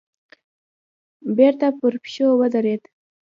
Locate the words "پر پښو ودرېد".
1.79-2.83